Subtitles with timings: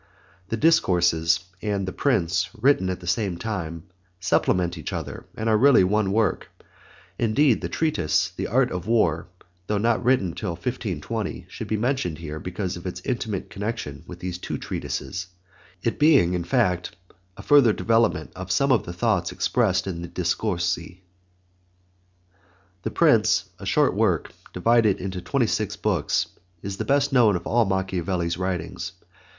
[0.49, 3.83] The Discourses and The Prince, written at the same time,
[4.19, 6.49] supplement each other and are really one work.
[7.19, 9.27] Indeed, the treatise, The Art of War,
[9.67, 14.17] though not written till 1520 should be mentioned here because of its intimate connection with
[14.17, 15.27] these two treatises,
[15.83, 16.95] it being, in fact,
[17.37, 21.01] a further development of some of the thoughts expressed in the Discorsi.
[22.81, 26.25] The Prince, a short work, divided into twenty six books,
[26.63, 28.93] is the best known of all Machiavelli's writings.